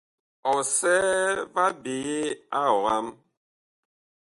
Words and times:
Ɔsɛɛ 0.53 1.15
va 1.53 1.63
ɓyeye 1.83 2.19
a 2.59 2.61
ɔam. 2.83 3.07